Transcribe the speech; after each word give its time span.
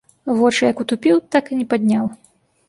Вочы 0.37 0.63
як 0.67 0.81
утупіў, 0.83 1.19
так 1.35 1.53
і 1.53 1.59
не 1.61 1.67
падняў. 1.75 2.09